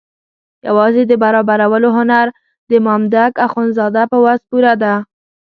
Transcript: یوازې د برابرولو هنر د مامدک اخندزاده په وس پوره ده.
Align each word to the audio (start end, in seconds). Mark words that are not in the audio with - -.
یوازې 0.67 1.03
د 1.07 1.11
برابرولو 1.23 1.89
هنر 1.97 2.27
د 2.69 2.71
مامدک 2.85 3.31
اخندزاده 3.47 4.03
په 4.11 4.17
وس 4.23 4.41
پوره 4.49 4.73
ده. 4.83 4.93